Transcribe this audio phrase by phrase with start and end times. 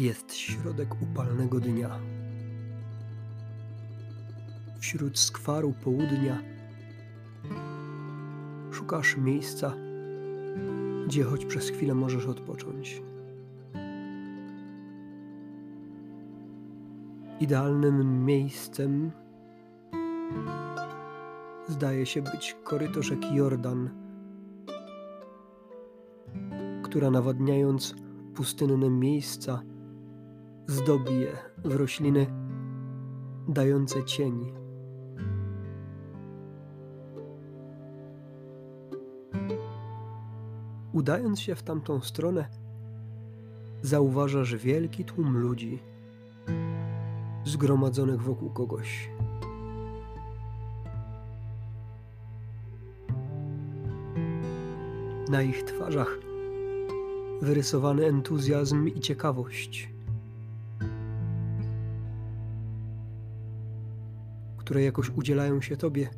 [0.00, 1.98] Jest środek upalnego dnia.
[4.78, 6.42] Wśród skwaru południa
[8.72, 9.74] szukasz miejsca,
[11.06, 13.02] gdzie choć przez chwilę możesz odpocząć.
[17.40, 19.10] Idealnym miejscem
[21.68, 23.90] zdaje się być koryto rzeki Jordan,
[26.82, 27.94] która nawadniając
[28.34, 29.62] pustynne miejsca,
[30.70, 32.26] zdobi je w rośliny
[33.48, 34.52] dające cień.
[40.92, 42.48] Udając się w tamtą stronę,
[43.82, 45.82] zauważasz wielki tłum ludzi
[47.44, 49.10] zgromadzonych wokół kogoś.
[55.28, 56.18] Na ich twarzach
[57.42, 59.99] wyrysowany entuzjazm i ciekawość,
[64.60, 66.10] które jakoś udzielają się Tobie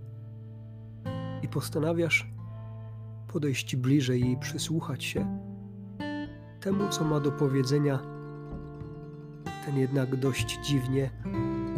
[1.43, 2.31] i postanawiasz
[3.29, 5.39] podejść bliżej i przysłuchać się
[6.61, 7.99] temu, co ma do powiedzenia
[9.67, 11.11] ten jednak dość dziwnie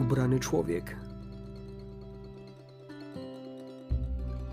[0.01, 0.97] ubrany człowiek.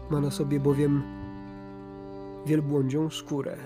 [0.09, 1.03] Ma na sobie bowiem
[2.45, 3.57] wielbłądzią skórę.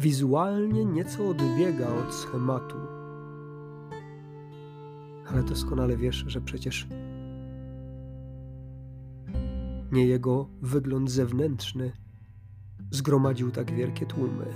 [0.00, 2.76] Wizualnie nieco odbiega od schematu,
[5.32, 6.88] ale doskonale wiesz, że przecież
[9.92, 11.92] nie jego wygląd zewnętrzny
[12.90, 14.46] zgromadził tak wielkie tłumy.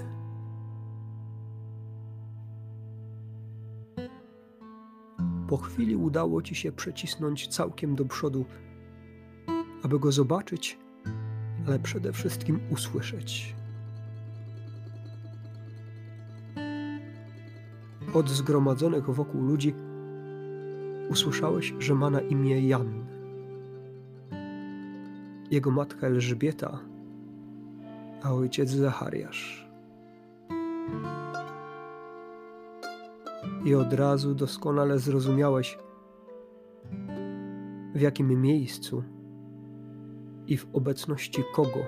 [5.49, 8.45] Po chwili udało ci się przecisnąć całkiem do przodu,
[9.83, 10.79] aby go zobaczyć,
[11.67, 13.55] ale przede wszystkim usłyszeć.
[18.15, 19.75] Od zgromadzonych wokół ludzi
[21.15, 23.07] usłyszałeś, że ma na imię Jan.
[25.51, 26.79] Jego matka Elżbieta,
[28.23, 29.69] a ojciec Zachariasz.
[33.65, 35.79] I od razu doskonale zrozumiałeś,
[37.95, 39.03] w jakim miejscu
[40.47, 41.81] i w obecności kogo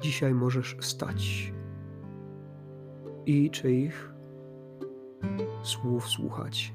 [0.00, 1.52] dzisiaj możesz stać
[3.26, 4.15] i czyich
[5.66, 6.72] słów słuchać.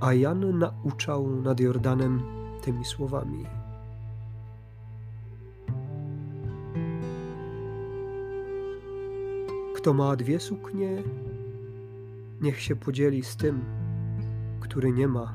[0.00, 2.22] A Jan nauczał nad Jordanem
[2.62, 3.46] tymi słowami.
[9.76, 11.02] Kto ma dwie suknie,
[12.40, 13.64] niech się podzieli z tym,
[14.60, 15.34] który nie ma,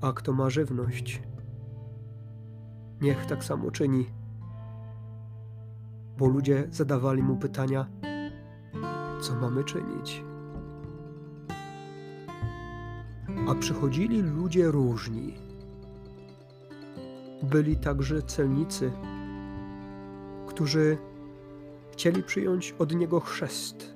[0.00, 1.22] a kto ma żywność,
[3.00, 4.21] niech tak samo czyni.
[6.22, 7.86] Bo ludzie zadawali mu pytania,
[9.20, 10.24] co mamy czynić.
[13.48, 15.34] A przychodzili ludzie różni.
[17.42, 18.92] Byli także celnicy,
[20.46, 20.98] którzy
[21.92, 23.94] chcieli przyjąć od niego chrzest.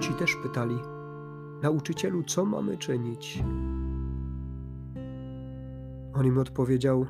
[0.00, 0.78] Ci też pytali,
[1.62, 3.44] nauczycielu, co mamy czynić?
[6.14, 7.06] On im odpowiedział: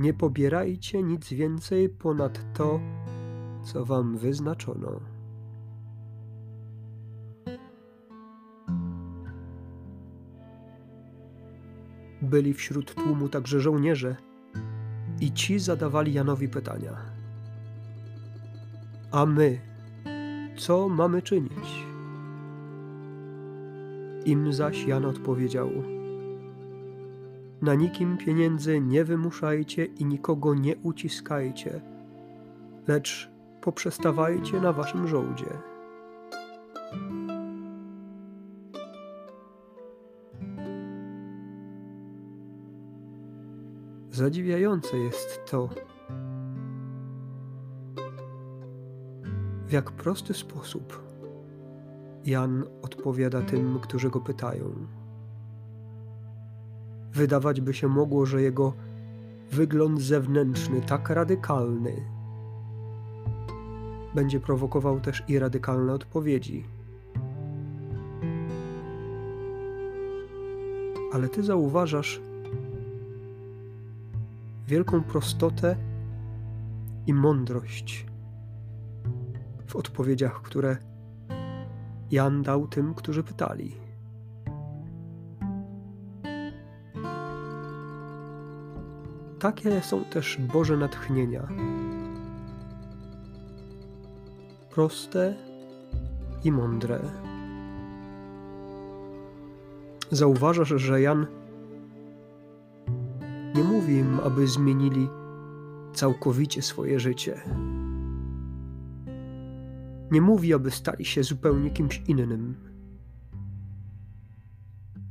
[0.00, 2.80] Nie pobierajcie nic więcej ponad to,
[3.62, 5.00] co wam wyznaczono.
[12.22, 14.16] Byli wśród tłumu także żołnierze,
[15.20, 16.96] i ci zadawali Janowi pytania.
[19.12, 19.60] A my,
[20.56, 21.86] co mamy czynić?
[24.24, 25.70] Im zaś Jan odpowiedział:
[27.62, 31.80] Na nikim pieniędzy nie wymuszajcie i nikogo nie uciskajcie,
[32.88, 33.30] lecz
[33.60, 35.46] poprzestawajcie na waszym żołdzie.
[44.10, 45.68] Zadziwiające jest to,
[49.66, 51.02] w jak prosty sposób
[52.24, 54.99] Jan odpowiada tym, którzy go pytają.
[57.12, 58.72] Wydawać by się mogło, że jego
[59.52, 61.92] wygląd zewnętrzny, tak radykalny,
[64.14, 66.64] będzie prowokował też i radykalne odpowiedzi.
[71.12, 72.20] Ale ty zauważasz
[74.68, 75.76] wielką prostotę
[77.06, 78.06] i mądrość
[79.66, 80.76] w odpowiedziach, które
[82.10, 83.89] Jan dał tym, którzy pytali.
[89.40, 91.48] Takie są też Boże natchnienia.
[94.70, 95.34] Proste
[96.44, 97.00] i mądre.
[100.10, 101.26] Zauważasz, że Jan
[103.54, 105.08] nie mówi im, aby zmienili
[105.94, 107.40] całkowicie swoje życie.
[110.10, 112.54] Nie mówi, aby stali się zupełnie kimś innym.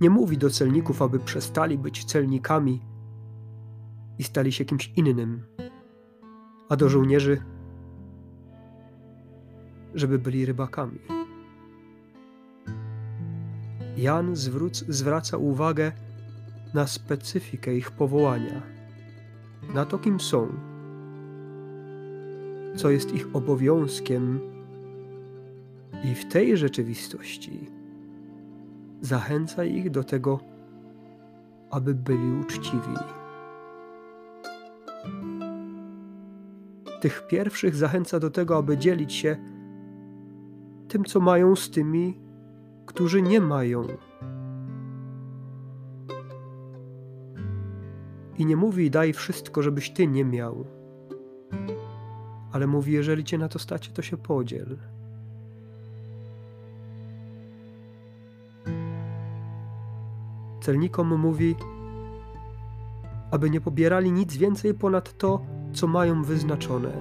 [0.02, 2.82] Nie mówi do celników, aby przestali być celnikami
[4.20, 5.44] i stali się kimś innym,
[6.70, 7.42] a do żołnierzy,
[9.96, 11.00] żeby byli rybakami.
[13.98, 15.92] Jan zwróc, zwraca uwagę
[16.74, 18.62] na specyfikę ich powołania,
[19.74, 20.48] na to, kim są,
[22.76, 24.40] co jest ich obowiązkiem,
[26.04, 27.70] i w tej rzeczywistości
[29.02, 30.40] zachęca ich do tego,
[31.72, 33.19] aby byli uczciwi.
[37.02, 39.38] Tych pierwszych zachęca do tego, aby dzielić się
[40.88, 42.20] tym, co mają z tymi,
[42.86, 43.88] którzy nie mają.
[48.38, 50.66] I nie mówi daj wszystko, żebyś ty nie miał,
[52.52, 54.78] ale mówi jeżeli cię na to stacie, to się podziel.
[60.62, 61.56] Celnikom mówi,
[63.32, 65.42] aby nie pobierali nic więcej ponad to,
[65.74, 66.92] co mają wyznaczone.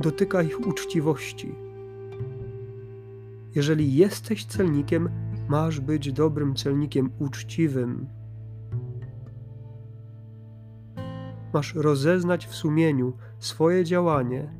[0.00, 1.54] Dotyka ich uczciwości.
[3.54, 5.08] Jeżeli jesteś celnikiem,
[5.48, 8.06] masz być dobrym celnikiem, uczciwym.
[11.52, 14.54] Masz rozeznać w sumieniu swoje działanie.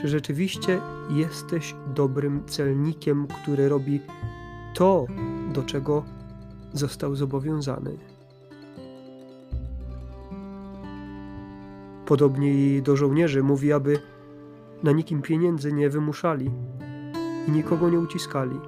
[0.00, 0.80] Czy rzeczywiście
[1.10, 4.00] jesteś dobrym celnikiem, który robi
[4.74, 5.06] to,
[5.52, 6.04] do czego
[6.72, 8.15] został zobowiązany.
[12.06, 13.98] Podobnie i do żołnierzy mówi, aby
[14.82, 16.50] na nikim pieniędzy nie wymuszali
[17.48, 18.60] i nikogo nie uciskali,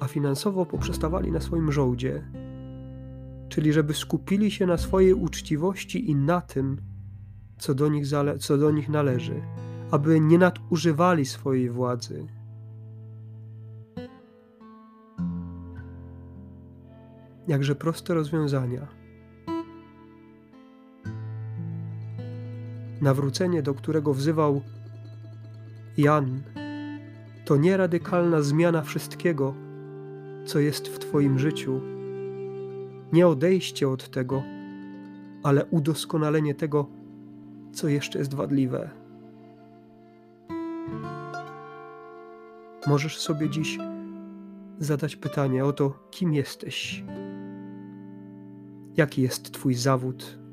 [0.00, 2.22] a finansowo poprzestawali na swoim żołdzie,
[3.48, 6.76] czyli żeby skupili się na swojej uczciwości i na tym,
[7.58, 9.42] co do nich, zale- co do nich należy,
[9.90, 12.26] aby nie nadużywali swojej władzy.
[17.48, 19.03] jakże proste rozwiązania.
[23.04, 24.60] Nawrócenie, do którego wzywał
[25.96, 26.42] Jan,
[27.44, 29.54] to nie radykalna zmiana wszystkiego,
[30.44, 31.80] co jest w Twoim życiu,
[33.12, 34.42] nie odejście od tego,
[35.42, 36.86] ale udoskonalenie tego,
[37.72, 38.90] co jeszcze jest wadliwe.
[42.86, 43.78] Możesz sobie dziś
[44.78, 47.04] zadać pytanie o to, kim jesteś.
[48.96, 50.43] Jaki jest Twój zawód?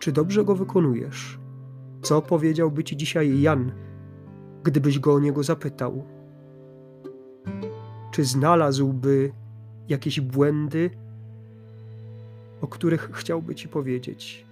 [0.00, 1.38] Czy dobrze go wykonujesz?
[2.02, 3.72] Co powiedziałby Ci dzisiaj Jan,
[4.62, 6.04] gdybyś go o niego zapytał?
[8.10, 9.32] Czy znalazłby
[9.88, 10.90] jakieś błędy,
[12.60, 14.46] o których chciałby Ci powiedzieć?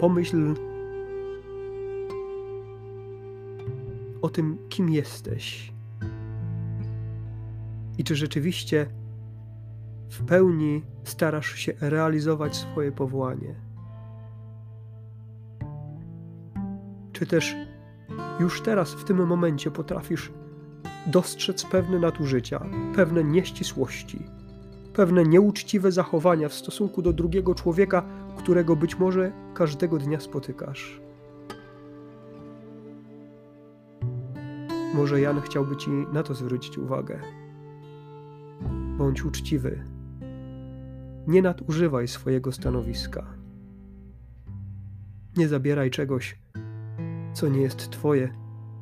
[0.00, 0.54] Pomyśl
[4.22, 5.77] o tym, kim jesteś
[8.08, 8.86] czy rzeczywiście
[10.10, 13.54] w pełni starasz się realizować swoje powołanie.
[17.12, 17.56] Czy też
[18.40, 20.32] już teraz, w tym momencie, potrafisz
[21.06, 24.22] dostrzec pewne nadużycia, pewne nieścisłości,
[24.94, 28.02] pewne nieuczciwe zachowania w stosunku do drugiego człowieka,
[28.36, 31.00] którego być może każdego dnia spotykasz.
[34.94, 37.47] Może Jan chciałby Ci na to zwrócić uwagę.
[38.98, 39.84] Bądź uczciwy.
[41.26, 43.26] Nie nadużywaj swojego stanowiska.
[45.36, 46.38] Nie zabieraj czegoś,
[47.32, 48.32] co nie jest Twoje,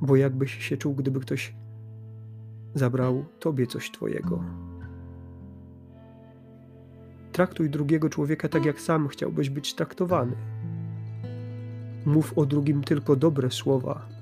[0.01, 1.55] bo jakbyś się czuł, gdyby ktoś
[2.75, 4.45] zabrał Tobie coś Twojego.
[7.33, 10.37] Traktuj drugiego człowieka tak, jak sam chciałbyś być traktowany.
[12.07, 14.17] Mów o drugim tylko dobre słowa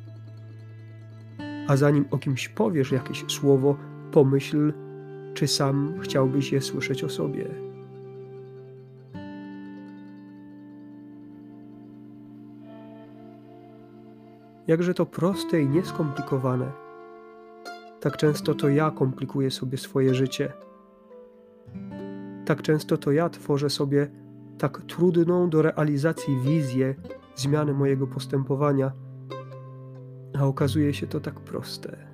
[1.69, 3.77] a zanim o kimś powiesz jakieś słowo,
[4.13, 4.73] pomyśl,
[5.35, 7.45] czy sam chciałbyś je słyszeć o sobie.
[14.67, 16.73] Jakże to proste i nieskomplikowane.
[18.01, 20.53] Tak często to ja komplikuję sobie swoje życie.
[22.45, 24.11] Tak często to ja tworzę sobie
[24.59, 26.95] tak trudną do realizacji wizję
[27.37, 28.93] zmiany mojego postępowania
[30.39, 32.14] A okazuje się to tak proste.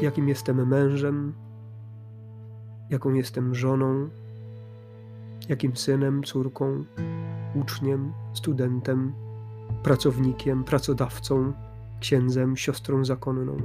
[0.00, 1.32] Jakim jestem mężem,
[2.90, 4.08] jaką jestem żoną,
[5.48, 6.84] jakim synem, córką,
[7.54, 9.12] uczniem, studentem,
[9.82, 11.52] pracownikiem, pracodawcą,
[12.00, 13.56] księdzem, siostrą zakonną.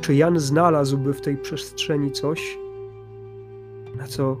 [0.00, 2.58] Czy Jan znalazłby w tej przestrzeni coś,
[3.96, 4.40] na co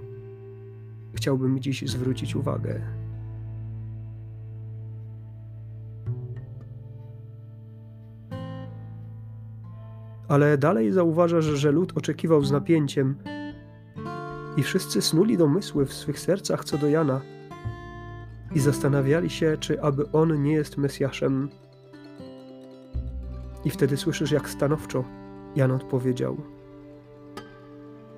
[1.14, 3.01] chciałbym dziś zwrócić uwagę?
[10.32, 13.14] Ale dalej zauważasz, że lud oczekiwał z napięciem
[14.56, 17.20] i wszyscy snuli domysły w swych sercach co do Jana
[18.54, 21.48] i zastanawiali się, czy aby on nie jest Mesjaszem.
[23.64, 25.04] I wtedy słyszysz, jak stanowczo
[25.56, 26.36] Jan odpowiedział: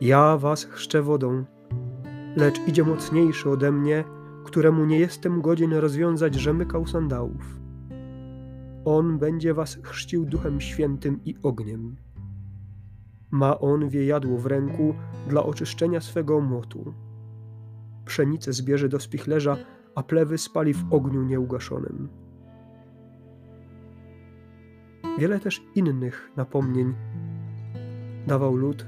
[0.00, 1.44] Ja was chrzczę wodą,
[2.36, 4.04] lecz idzie mocniejszy ode mnie,
[4.44, 7.60] któremu nie jestem godzien rozwiązać rzemykał sandałów.
[8.84, 12.03] On będzie was chrzcił duchem świętym i ogniem.
[13.34, 14.94] Ma on wiejadło w ręku
[15.28, 16.94] dla oczyszczenia swego młotu.
[18.04, 19.56] Pszenicę zbierze do spichlerza,
[19.94, 22.08] a plewy spali w ogniu nieugaszonym.
[25.18, 26.94] Wiele też innych napomnień
[28.26, 28.86] dawał lud,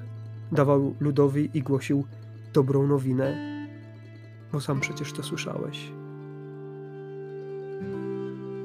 [0.53, 2.05] dawał ludowi i głosił
[2.53, 3.37] dobrą nowinę,
[4.53, 5.93] bo sam przecież to słyszałeś.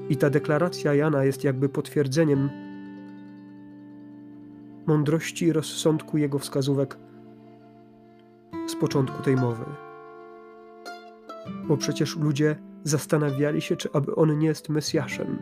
[0.09, 2.50] I ta deklaracja Jana jest jakby potwierdzeniem
[4.91, 6.98] mądrości i rozsądku jego wskazówek
[8.67, 9.65] z początku tej mowy.
[11.67, 15.38] Bo przecież ludzie zastanawiali się, czy aby on nie jest Mesjaszem,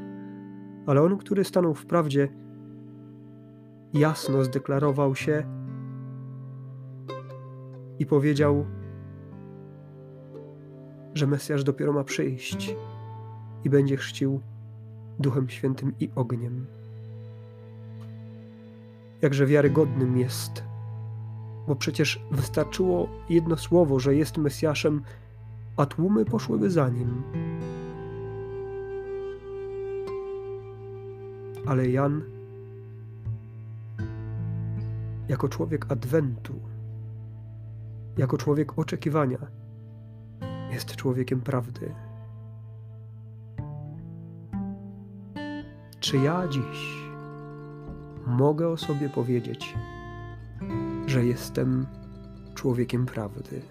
[0.88, 2.29] ale on, który stanął w prawdzie,
[3.94, 5.44] jasno zdeklarował się
[8.00, 8.65] i powiedział,
[11.13, 12.75] że Mesjasz dopiero ma przyjść
[13.63, 14.41] i będzie chrzcił
[15.20, 16.78] Duchem Świętym i ogniem.
[19.21, 20.63] Jakże wiarygodnym jest,
[21.67, 25.01] bo przecież wystarczyło jedno słowo, że jest Mesjaszem,
[25.77, 27.23] a tłumy poszłyby za nim.
[31.65, 32.21] Ale Jan,
[35.29, 36.53] jako człowiek Adwentu,
[38.17, 39.39] jako człowiek oczekiwania,
[40.71, 41.95] jest człowiekiem prawdy.
[45.99, 47.09] Czy ja dziś
[48.29, 49.75] mogę o sobie powiedzieć,
[51.07, 51.86] że jestem
[52.55, 53.62] człowiekiem prawdy?